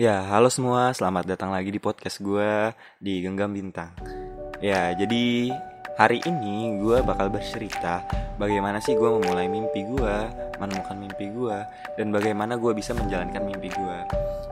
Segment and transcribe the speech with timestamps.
[0.00, 2.72] Ya, halo semua, selamat datang lagi di podcast gue
[3.04, 3.92] di Genggam Bintang.
[4.64, 5.52] Ya, jadi
[6.00, 8.08] hari ini gue bakal bercerita
[8.40, 10.16] bagaimana sih gue memulai mimpi gue,
[10.56, 11.52] menemukan mimpi gue,
[12.00, 13.98] dan bagaimana gue bisa menjalankan mimpi gue.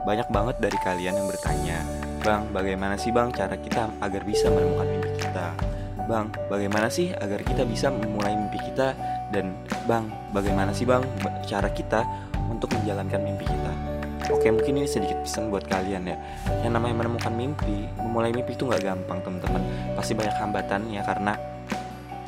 [0.05, 1.81] Banyak banget dari kalian yang bertanya,
[2.21, 5.57] Bang, bagaimana sih bang cara kita agar bisa menemukan mimpi kita?
[6.05, 8.93] Bang, bagaimana sih agar kita bisa memulai mimpi kita?
[9.33, 9.57] Dan
[9.89, 11.01] Bang, bagaimana sih bang
[11.49, 12.05] cara kita
[12.53, 13.98] untuk menjalankan mimpi kita?
[14.29, 16.17] Oke mungkin ini sedikit pesan buat kalian ya.
[16.61, 19.61] Yang namanya menemukan mimpi Memulai mimpi itu nggak gampang teman-teman.
[19.97, 21.33] Pasti banyak hambatan ya karena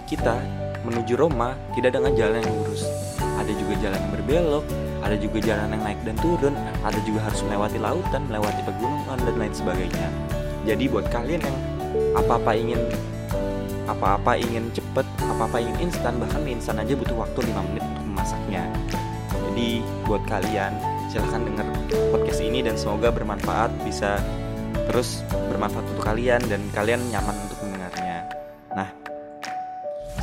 [0.09, 0.41] Kita
[0.81, 2.83] menuju Roma tidak dengan jalan yang lurus.
[3.37, 4.65] Ada juga jalan yang berbelok
[5.05, 9.35] Ada juga jalan yang naik dan turun Ada juga harus melewati lautan, melewati pegunungan dan
[9.37, 10.09] lain sebagainya.
[10.61, 11.57] Jadi buat kalian yang
[12.13, 12.81] apa-apa ingin
[13.89, 18.63] apa-apa ingin cepet, apa-apa ingin instan Bahkan instan aja butuh waktu 5 menit untuk memasaknya.
[19.51, 21.67] Jadi buat kalian silahkan dengar
[22.15, 24.23] podcast ini dan semoga bermanfaat bisa
[24.87, 28.31] terus bermanfaat untuk kalian dan kalian nyaman untuk mendengarnya.
[28.71, 28.87] Nah,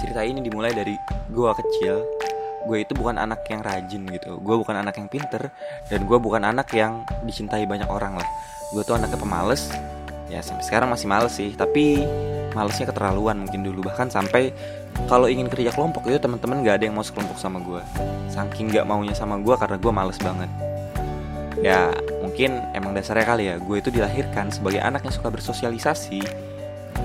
[0.00, 0.96] cerita ini dimulai dari
[1.28, 2.00] gue kecil.
[2.64, 4.40] Gue itu bukan anak yang rajin gitu.
[4.40, 5.52] Gue bukan anak yang pinter
[5.92, 8.28] dan gue bukan anak yang dicintai banyak orang lah.
[8.72, 9.68] Gue tuh anaknya pemales.
[10.32, 12.04] Ya sampai sekarang masih males sih, tapi
[12.52, 14.52] malesnya keterlaluan mungkin dulu bahkan sampai
[15.08, 17.78] kalau ingin kerja kelompok itu teman-teman gak ada yang mau sekelompok sama gue
[18.32, 20.50] saking gak maunya sama gue karena gue males banget
[21.62, 21.90] ya
[22.22, 23.56] mungkin emang dasarnya kali ya.
[23.58, 26.20] Gue itu dilahirkan sebagai anak yang suka bersosialisasi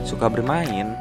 [0.04, 0.94] suka bermain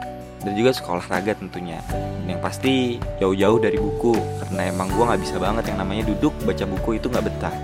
[0.42, 1.78] dan juga suka olahraga tentunya.
[1.90, 4.14] Dan yang pasti jauh-jauh dari buku.
[4.42, 7.54] Karena emang gue nggak bisa banget yang namanya duduk baca buku itu nggak betah.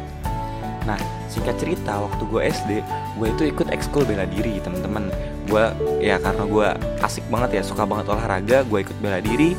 [0.87, 2.71] Nah singkat cerita waktu gue SD
[3.19, 5.11] gue itu ikut ekskul bela diri temen-temen.
[5.49, 5.65] Gue
[6.05, 6.69] ya karena gue
[7.03, 9.57] asik banget ya suka banget olahraga gue ikut bela diri.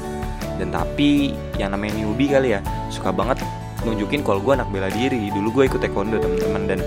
[0.59, 2.59] Dan tapi yang namanya newbie kali ya
[2.91, 3.39] suka banget
[3.83, 5.31] nunjukin kalau gue anak bela diri.
[5.31, 6.79] Dulu gue ikut taekwondo teman-teman dan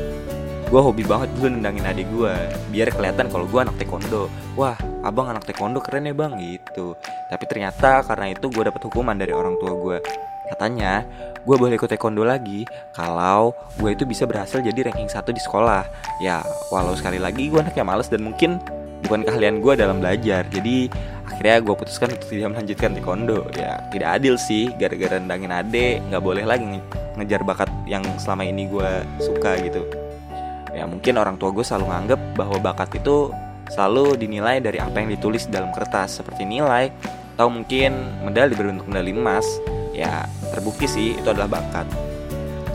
[0.73, 2.33] gue hobi banget dulu nendangin adik gue
[2.73, 4.33] biar kelihatan kalau gue anak taekwondo.
[4.57, 6.97] Wah abang anak taekwondo keren ya bang gitu.
[7.29, 9.99] Tapi ternyata karena itu gue dapat hukuman dari orang tua gue
[10.53, 11.09] katanya
[11.49, 15.85] gue boleh ikut taekwondo lagi kalau gue itu bisa berhasil jadi ranking satu di sekolah.
[16.21, 18.61] Ya walau sekali lagi gue anaknya males dan mungkin
[19.03, 20.47] bukan keahlian gue dalam belajar.
[20.49, 20.89] Jadi
[21.33, 23.49] akhirnya gue putuskan untuk tidak melanjutkan taekwondo.
[23.57, 25.87] Ya tidak adil sih gara-gara nendangin ade.
[26.13, 26.79] Nggak boleh lagi
[27.17, 29.83] ngejar bakat yang selama ini gue suka gitu.
[30.77, 33.33] Ya mungkin orang tua gue selalu nganggep bahwa bakat itu
[33.73, 36.21] selalu dinilai dari apa yang ditulis dalam kertas.
[36.21, 36.93] Seperti nilai
[37.35, 39.49] atau mungkin medali berbentuk medali emas.
[39.97, 41.89] Ya terbukti sih itu adalah bakat.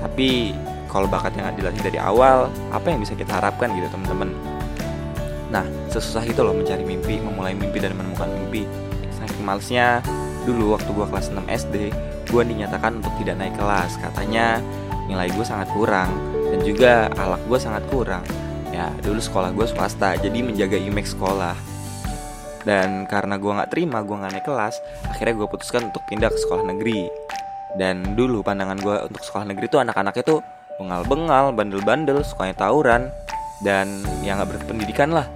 [0.02, 0.54] Tapi
[0.90, 4.57] kalau bakat yang dilatih dari awal apa yang bisa kita harapkan gitu teman-teman
[5.48, 8.68] Nah, sesusah itu loh mencari mimpi, memulai mimpi dan menemukan mimpi.
[9.16, 10.04] Saking malesnya,
[10.44, 11.76] dulu waktu gue kelas 6 SD,
[12.28, 13.96] gue dinyatakan untuk tidak naik kelas.
[14.00, 14.60] Katanya
[15.08, 16.12] nilai gue sangat kurang
[16.52, 18.24] dan juga alak gue sangat kurang.
[18.76, 21.56] Ya, dulu sekolah gue swasta, jadi menjaga image sekolah.
[22.68, 26.36] Dan karena gue nggak terima, gue nggak naik kelas, akhirnya gue putuskan untuk pindah ke
[26.36, 27.08] sekolah negeri.
[27.80, 30.44] Dan dulu pandangan gue untuk sekolah negeri itu anak-anaknya tuh
[30.76, 33.08] bengal-bengal, bandel-bandel, sukanya tawuran,
[33.64, 35.28] dan yang nggak berpendidikan lah.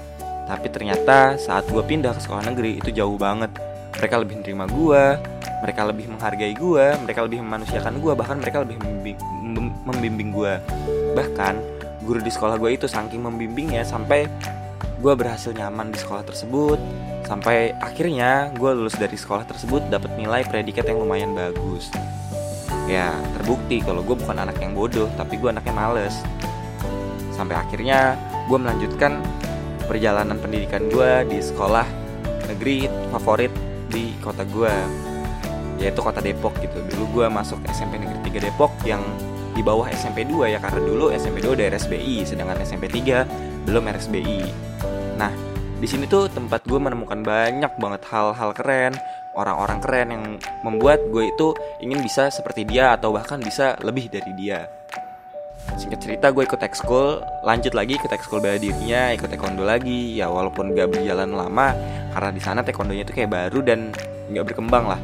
[0.46, 3.54] Tapi ternyata saat gue pindah ke sekolah negeri itu jauh banget.
[3.98, 5.04] Mereka lebih menerima gue
[5.62, 8.82] mereka lebih menghargai gue mereka lebih memanusiakan gue bahkan mereka lebih
[9.86, 10.58] membimbing, gue
[11.14, 11.62] bahkan
[12.02, 14.26] guru di sekolah gue itu saking membimbingnya sampai
[15.02, 16.82] gue berhasil nyaman di sekolah tersebut.
[17.26, 21.94] Sampai akhirnya gue lulus dari sekolah tersebut dapat nilai predikat yang lumayan bagus.
[22.90, 26.26] Ya terbukti kalau gue bukan anak yang bodoh tapi gue anaknya males
[27.42, 28.14] sampai akhirnya
[28.46, 29.18] gue melanjutkan
[29.90, 31.84] perjalanan pendidikan gue di sekolah
[32.54, 33.50] negeri favorit
[33.90, 34.72] di kota gue
[35.82, 36.78] yaitu kota Depok gitu.
[36.94, 39.02] Dulu gue masuk SMP Negeri 3 Depok yang
[39.52, 43.84] di bawah SMP 2 ya karena dulu SMP 2 udah RSBI sedangkan SMP 3 belum
[43.84, 44.42] RSBI
[45.20, 45.32] nah
[45.82, 48.96] di sini tuh tempat gue menemukan banyak banget hal-hal keren
[49.36, 50.24] orang-orang keren yang
[50.64, 51.52] membuat gue itu
[51.84, 54.68] ingin bisa seperti dia atau bahkan bisa lebih dari dia
[55.80, 60.18] singkat cerita gue ikut ekskul lanjut lagi ikut ekskul bela dirinya ikut taekwondo lagi.
[60.20, 61.74] Ya walaupun gak berjalan lama
[62.14, 63.96] karena di sana taekwondonya itu kayak baru dan
[64.32, 65.02] nggak berkembang lah.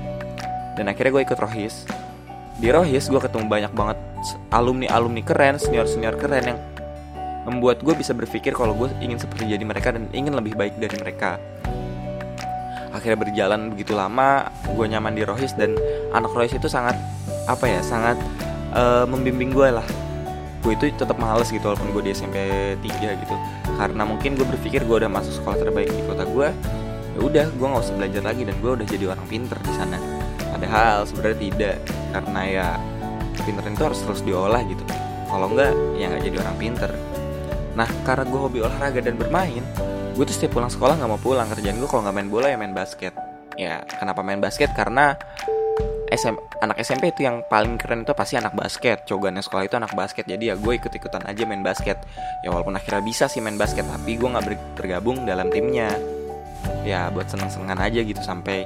[0.78, 1.88] Dan akhirnya gue ikut rohis.
[2.58, 3.98] Di rohis gue ketemu banyak banget
[4.50, 6.60] alumni alumni keren senior senior keren yang
[7.48, 10.98] membuat gue bisa berpikir kalau gue ingin seperti jadi mereka dan ingin lebih baik dari
[11.00, 11.40] mereka.
[12.92, 15.78] Akhirnya berjalan begitu lama gue nyaman di rohis dan
[16.12, 16.98] anak rohis itu sangat
[17.48, 18.18] apa ya sangat
[18.76, 19.86] uh, membimbing gue lah
[20.68, 22.36] gue itu tetap males gitu walaupun gue di SMP
[22.84, 23.36] 3 gitu.
[23.80, 26.52] Karena mungkin gue berpikir gue udah masuk sekolah terbaik di kota gue
[27.16, 29.98] ya udah gue nggak usah belajar lagi dan gue udah jadi orang pinter di sana.
[30.52, 31.76] Padahal sebenarnya tidak
[32.12, 32.68] karena ya
[33.48, 34.84] pinter itu harus terus diolah gitu.
[35.32, 36.92] Kalau enggak ya nggak jadi orang pinter.
[37.80, 39.64] Nah karena gue hobi olahraga dan bermain
[40.18, 41.48] gue tuh setiap pulang sekolah nggak mau pulang.
[41.48, 43.16] Kerjaan gue kalau nggak main bola ya main basket.
[43.56, 44.76] Ya kenapa main basket?
[44.76, 45.16] Karena
[46.08, 49.04] SM, anak SMP itu yang paling keren itu pasti anak basket.
[49.04, 50.24] Cogannya sekolah itu anak basket.
[50.24, 52.00] Jadi ya gue ikut ikutan aja main basket.
[52.42, 54.46] Ya walaupun akhirnya bisa sih main basket tapi gue nggak
[54.80, 55.92] bergabung dalam timnya.
[56.88, 58.64] Ya buat seneng senengan aja gitu sampai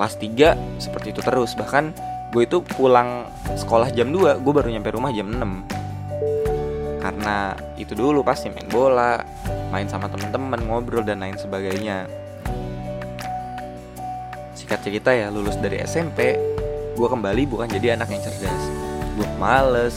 [0.00, 1.52] kelas 3 seperti itu terus.
[1.52, 1.92] Bahkan
[2.32, 5.40] gue itu pulang sekolah jam 2 gue baru nyampe rumah jam 6
[7.00, 9.24] karena itu dulu pasti main bola
[9.72, 12.04] main sama temen-temen ngobrol dan lain sebagainya.
[14.52, 16.36] Sikat cerita ya lulus dari SMP
[16.98, 18.62] Gue kembali bukan jadi anak yang cerdas.
[19.14, 19.94] Gue males.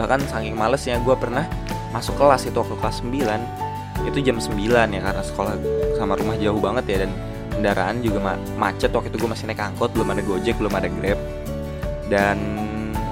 [0.00, 1.44] Bahkan saking malesnya gue pernah
[1.92, 5.58] masuk kelas itu waktu kelas 9 Itu jam 9 ya karena sekolah
[5.96, 7.12] sama rumah jauh banget ya Dan
[7.52, 8.88] kendaraan juga ma macet.
[8.88, 11.20] Waktu itu gue masih naik angkot Belum ada gojek, belum ada grab.
[12.08, 12.40] Dan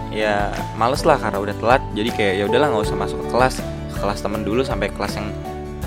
[0.09, 0.49] ya
[0.81, 1.83] males lah karena udah telat.
[1.93, 3.55] Jadi kayak ya udahlah nggak usah masuk ke kelas.
[3.93, 5.29] Ke kelas temen dulu sampai kelas yang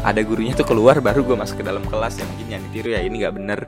[0.05, 2.21] ada gurunya tuh keluar baru gue masuk ke dalam kelas.
[2.21, 3.59] Ya mungkin yang ditiru ya ini nggak bener.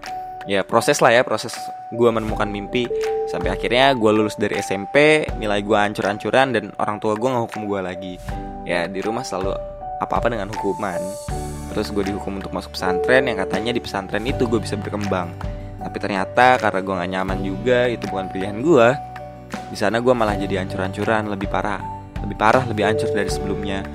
[0.45, 1.57] Ya proses lah ya proses
[1.89, 2.85] gue menemukan mimpi
[3.31, 7.79] sampai akhirnya gue lulus dari SMP nilai gue hancur-hancuran dan orang tua gue ngehukum gue
[7.79, 8.13] lagi.
[8.67, 9.55] Ya di rumah selalu
[10.03, 10.99] apa-apa dengan hukuman.
[11.71, 15.31] Terus gue dihukum untuk masuk pesantren yang katanya di pesantren itu gue bisa berkembang.
[15.79, 18.87] Tapi ternyata karena gue gak nyaman juga itu bukan pilihan gue
[19.71, 21.79] di sana gue malah jadi hancur-hancuran lebih parah.
[22.27, 23.87] Lebih parah lebih hancur dari sebelumnya.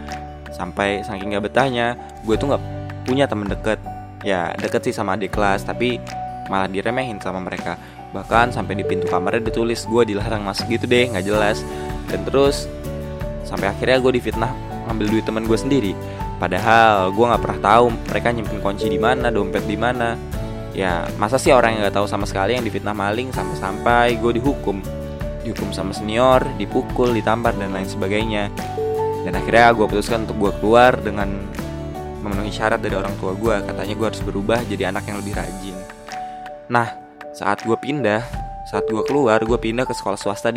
[0.48, 2.62] Sampai saking gak betahnya gue tuh nggak
[3.04, 3.76] punya temen deket.
[4.24, 6.00] Ya deket sih sama adik kelas tapi
[6.48, 7.76] malah diremehin sama mereka
[8.14, 11.62] bahkan sampai di pintu kamarnya ditulis gue dilarang masuk gitu deh nggak jelas.
[12.06, 12.70] Dan terus
[13.46, 14.52] sampai akhirnya gue difitnah
[14.86, 15.92] ngambil duit teman gue sendiri.
[16.36, 20.14] Padahal gue nggak pernah tahu mereka nyimpen kunci di mana dompet di mana.
[20.76, 24.84] Ya masa sih orang yang nggak tahu sama sekali yang difitnah maling sampai-sampai gue dihukum.
[25.40, 28.52] Dihukum sama senior dipukul ditampar dan lain sebagainya.
[29.24, 31.32] Dan akhirnya gue putuskan untuk gue keluar dengan
[32.26, 35.76] memenuhi syarat dari orang tua gue katanya gue harus berubah jadi anak yang lebih rajin.
[36.66, 37.05] Nah,
[37.36, 38.24] saat gue pindah,
[38.64, 40.56] saat gue keluar, gue pindah ke sekolah swasta di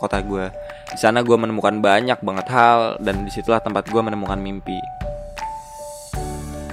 [0.00, 0.48] kota gue.
[0.88, 4.80] Di sana gue menemukan banyak banget hal dan di situlah tempat gue menemukan mimpi.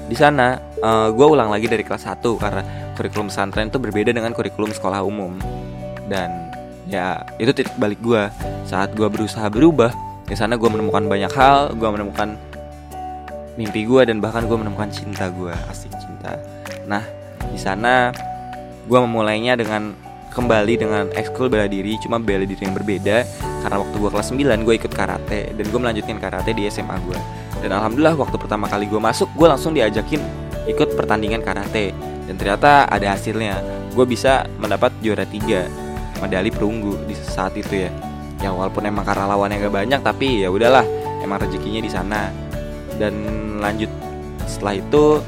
[0.07, 2.63] Di sana, uh, eh, gue ulang lagi dari kelas 1 karena
[2.95, 5.36] kurikulum pesantren itu berbeda dengan kurikulum sekolah umum.
[6.07, 6.56] Dan
[6.88, 8.31] ya itu titik balik gue
[8.63, 9.92] saat gue berusaha berubah.
[10.24, 12.39] Di sana gue menemukan banyak hal, gue menemukan
[13.60, 16.39] mimpi gue dan bahkan gue menemukan cinta gue, asik cinta.
[16.88, 17.04] Nah,
[17.51, 18.10] di sana
[18.88, 19.96] gue memulainya dengan
[20.34, 23.24] kembali dengan ekskul bela diri cuma bela diri yang berbeda.
[23.64, 27.20] Karena waktu gue kelas 9 gue ikut karate dan gue melanjutkan karate di SMA gue
[27.64, 30.20] dan alhamdulillah waktu pertama kali gue masuk gue langsung diajakin
[30.68, 31.96] ikut pertandingan karate.
[32.28, 33.64] Dan ternyata ada hasilnya.
[33.96, 35.68] Gue bisa mendapat juara tiga
[36.20, 37.92] medali perunggu di saat itu ya.
[38.44, 40.84] Ya walaupun emang karena lawannya gak banyak tapi ya udahlah
[41.24, 42.28] emang rezekinya di sana.
[43.00, 43.16] Dan
[43.64, 43.88] lanjut
[44.44, 45.24] setelah itu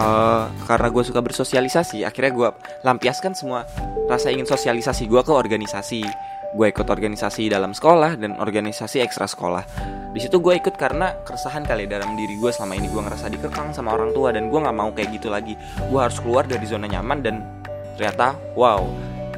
[0.00, 2.48] uh, karena gue suka bersosialisasi akhirnya gue
[2.82, 3.68] lampiaskan semua
[4.08, 6.02] rasa ingin sosialisasi gue ke organisasi.
[6.50, 9.62] Gue ikut organisasi dalam sekolah dan organisasi ekstra sekolah.
[10.10, 12.90] Di situ gue ikut karena keresahan kali dalam diri gue selama ini.
[12.90, 15.54] Gue ngerasa dikekang sama orang tua dan gue nggak mau kayak gitu lagi.
[15.86, 17.46] Gue harus keluar dari zona nyaman dan
[17.94, 18.82] ternyata wow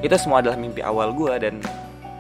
[0.01, 1.61] itu semua adalah mimpi awal gue dan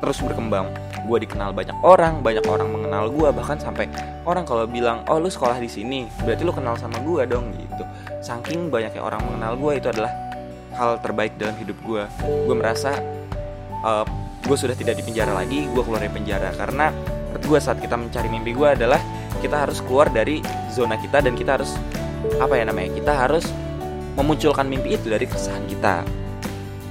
[0.05, 0.69] terus berkembang.
[1.09, 3.89] Gue dikenal banyak orang banyak orang mengenal gue bahkan sampai
[4.29, 7.85] orang kalau bilang oh lu sekolah di sini berarti lu kenal sama gue dong gitu
[8.23, 10.13] saking banyaknya orang mengenal gue itu adalah
[10.73, 12.97] hal terbaik dalam hidup gue gue merasa
[13.83, 14.07] uh,
[14.43, 16.51] gue sudah tidak di penjara lagi gue keluar dari penjara.
[16.55, 16.91] Karena
[17.31, 18.99] menurut gue saat kita mencari mimpi gue adalah
[19.39, 21.75] kita harus keluar dari zona kita dan kita harus
[22.39, 23.45] apa ya namanya kita harus
[24.15, 26.07] memunculkan mimpi itu dari keresahan kita.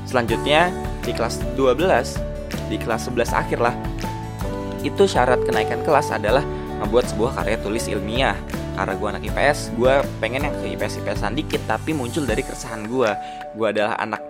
[0.07, 0.71] Selanjutnya
[1.01, 3.75] di kelas 12 di kelas 11 akhir lah
[4.81, 6.43] itu syarat kenaikan kelas adalah
[6.81, 8.35] membuat sebuah karya tulis ilmiah
[8.81, 12.89] karena gue anak IPS gue pengen yang ke IPS IPSan dikit tapi muncul dari keresahan
[12.89, 13.09] gue
[13.53, 14.21] gue adalah anak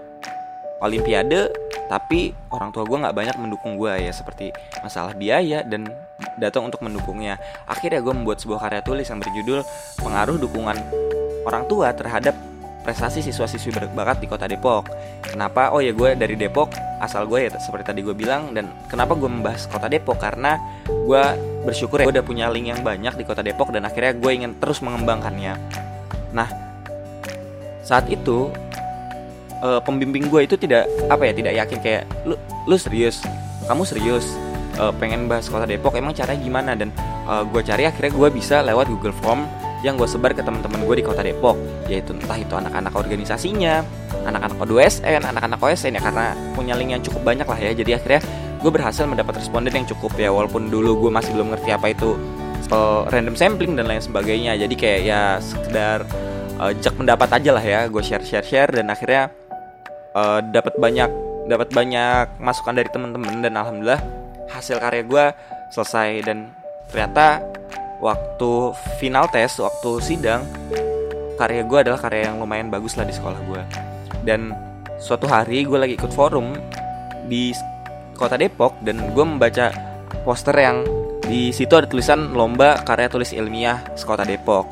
[0.84, 1.48] Olimpiade
[1.88, 4.52] tapi orang tua gue nggak banyak mendukung gue ya seperti
[4.84, 5.92] masalah biaya dan
[6.40, 7.38] datang untuk mendukungnya.
[7.68, 9.60] Akhirnya gue membuat sebuah karya tulis yang berjudul
[10.00, 10.78] pengaruh dukungan
[11.46, 12.34] orang tua terhadap
[12.82, 14.90] prestasi siswa-siswi berbakat di kota Depok.
[15.22, 15.70] Kenapa?
[15.72, 19.30] Oh ya gue dari Depok, asal gue ya seperti tadi gue bilang dan kenapa gue
[19.30, 21.24] membahas kota Depok karena gue
[21.66, 24.58] bersyukur ya gue udah punya link yang banyak di kota Depok dan akhirnya gue ingin
[24.58, 25.54] terus mengembangkannya.
[26.34, 26.50] Nah,
[27.86, 28.50] saat itu
[29.62, 32.36] uh, pembimbing gue itu tidak apa ya tidak yakin kayak lu
[32.66, 33.22] lu serius,
[33.70, 34.26] kamu serius
[34.82, 36.90] uh, pengen bahas kota Depok emang caranya gimana dan
[37.30, 39.46] uh, gue cari akhirnya gue bisa lewat Google Form
[39.82, 41.58] yang gue sebar ke teman-teman gue di kota Depok
[41.90, 43.82] yaitu entah itu anak-anak organisasinya
[44.26, 47.72] anak-anak O2SN anak-anak OSN ya karena punya link yang cukup banyak lah ya.
[47.74, 48.22] Jadi akhirnya
[48.62, 52.14] gue berhasil mendapat responden yang cukup ya walaupun dulu gue masih belum ngerti apa itu
[52.62, 54.56] sampel random sampling dan lain sebagainya.
[54.56, 56.06] Jadi kayak ya sekedar
[56.62, 59.34] uh, jak pendapat aja lah ya gue share share share dan akhirnya
[60.16, 61.10] uh, dapat banyak
[61.50, 64.02] dapat banyak masukan dari teman-teman dan alhamdulillah
[64.48, 65.26] hasil karya gue
[65.74, 66.54] selesai dan
[66.94, 67.44] ternyata
[68.02, 70.42] waktu final tes waktu sidang
[71.38, 73.62] karya gue adalah karya yang lumayan bagus lah di sekolah gue
[74.26, 74.54] dan
[74.98, 76.54] suatu hari gue lagi ikut forum
[77.30, 77.54] di
[78.18, 79.74] kota Depok dan gue membaca
[80.22, 80.86] poster yang
[81.26, 84.68] di situ ada tulisan lomba karya tulis ilmiah sekota Depok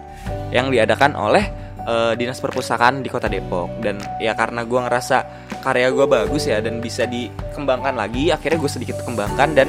[0.50, 1.46] yang diadakan oleh
[1.86, 3.70] uh, dinas perpustakaan di kota Depok.
[3.80, 5.18] Dan ya karena gue ngerasa
[5.64, 9.68] karya gue bagus ya dan bisa dikembangkan lagi akhirnya gue sedikit kembangkan dan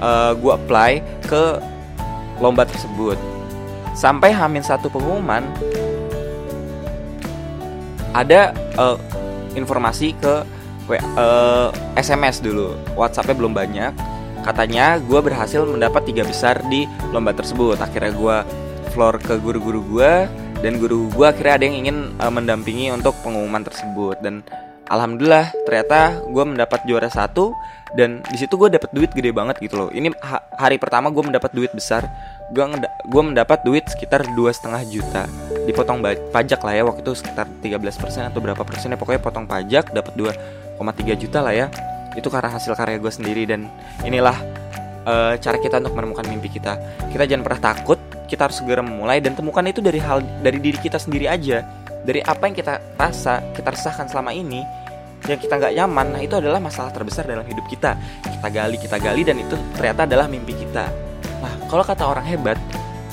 [0.00, 0.92] uh, gue apply
[1.24, 1.42] ke
[2.42, 3.14] lomba tersebut.
[3.94, 5.46] Sampai hamin satu pengumuman
[8.12, 8.98] ada uh,
[9.54, 10.44] informasi ke
[11.16, 12.74] uh, SMS dulu.
[12.98, 13.92] WhatsAppnya belum banyak.
[14.42, 17.78] Katanya gue berhasil mendapat tiga besar di lomba tersebut.
[17.78, 18.36] Akhirnya gue
[18.92, 20.12] floor ke guru-guru gue
[20.60, 24.18] dan guru gue akhirnya ada yang ingin uh, mendampingi untuk pengumuman tersebut.
[24.18, 24.42] Dan
[24.90, 27.54] alhamdulillah ternyata gue mendapat juara satu
[27.94, 29.88] dan di situ gue dapat duit gede banget gitu loh.
[29.94, 32.04] Ini ha hari pertama gue mendapat duit besar
[32.50, 32.64] gue
[33.06, 35.22] gue mendapat duit sekitar dua setengah juta.
[35.68, 36.02] Dipotong
[36.34, 38.98] pajak lah ya waktu itu sekitar 13% atau berapa persennya.
[38.98, 41.66] Pokoknya potong pajak dapat 2,3 juta lah ya.
[42.18, 43.70] Itu karena hasil karya gue sendiri dan
[44.02, 44.36] inilah
[45.06, 46.76] uh, cara kita untuk menemukan mimpi kita.
[47.08, 50.76] Kita jangan pernah takut kita harus segera memulai dan temukan itu dari hal dari diri
[50.80, 51.62] kita sendiri aja.
[52.02, 54.64] Dari apa yang kita rasa kita rasakan selama ini
[55.30, 57.94] yang kita nggak nyaman nah itu adalah masalah terbesar dalam hidup kita.
[58.26, 61.11] Kita gali kita gali dan itu ternyata adalah mimpi kita
[61.42, 62.56] nah kalau kata orang hebat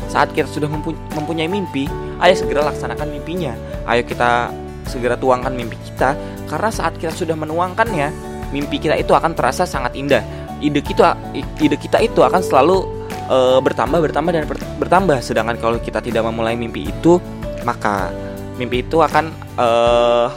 [0.09, 0.69] saat kita sudah
[1.17, 3.55] mempunyai mimpi ayo segera laksanakan mimpinya.
[3.87, 4.51] Ayo kita
[4.85, 6.17] segera tuangkan mimpi kita
[6.49, 8.09] karena saat kita sudah menuangkannya
[8.49, 10.21] mimpi kita itu akan terasa sangat indah.
[10.59, 11.15] Ide kita
[11.61, 12.83] ide kita itu akan selalu
[13.31, 14.43] uh, bertambah bertambah dan
[14.81, 15.17] bertambah.
[15.23, 17.21] Sedangkan kalau kita tidak memulai mimpi itu
[17.63, 18.11] maka
[18.59, 20.27] mimpi itu akan uh,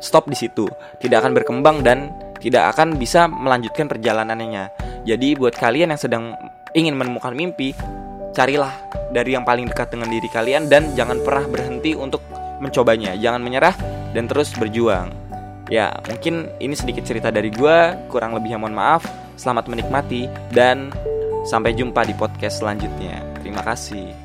[0.00, 0.64] stop di situ.
[1.02, 4.72] Tidak akan berkembang dan tidak akan bisa melanjutkan perjalanannya.
[5.02, 6.38] Jadi buat kalian yang sedang
[6.72, 7.76] ingin menemukan mimpi
[8.32, 8.72] carilah
[9.12, 12.24] dari yang paling dekat dengan diri kalian dan jangan pernah berhenti untuk
[12.64, 13.76] mencobanya jangan menyerah
[14.16, 15.22] dan terus berjuang
[15.72, 19.08] Ya, mungkin ini sedikit cerita dari gue, kurang lebihnya mohon maaf.
[19.40, 20.92] Selamat menikmati dan
[21.48, 23.24] sampai jumpa di podcast selanjutnya.
[23.40, 24.21] Terima kasih.